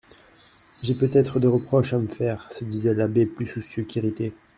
J'ai 0.81 0.95
peut-être 0.95 1.39
des 1.39 1.45
reproches 1.45 1.93
à 1.93 1.99
me 1.99 2.07
faire, 2.07 2.51
se 2.51 2.63
disait 2.63 2.95
l'abbé 2.95 3.27
plus 3.27 3.45
soucieux 3.45 3.83
qu'irrité. 3.83 4.33